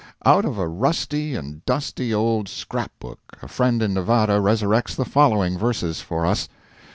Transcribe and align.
Out 0.25 0.45
of 0.45 0.57
a 0.57 0.67
rusty 0.67 1.35
and 1.35 1.63
dusty 1.63 2.11
old 2.11 2.49
scrap 2.49 2.91
book 2.99 3.19
a 3.43 3.47
friend 3.47 3.83
in 3.83 3.93
Nevada 3.93 4.39
resurrects 4.41 4.95
the 4.95 5.05
following 5.05 5.59
verses 5.59 6.01
for 6.01 6.25
us. 6.25 6.49